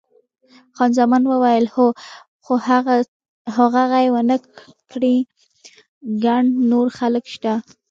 خان 0.75 0.91
زمان 0.99 1.23
وویل، 1.27 1.65
هو، 1.75 1.85
خو 2.43 2.53
که 2.85 2.95
هغه 3.71 3.97
یې 4.03 4.09
ونه 4.13 4.37
کړي 4.91 5.15
ګڼ 6.23 6.43
نور 6.69 6.87
خلک 6.97 7.23
شته. 7.33 7.53